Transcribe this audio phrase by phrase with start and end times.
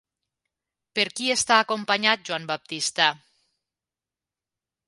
[0.99, 3.11] Per qui està acompanyat Joan Baptista?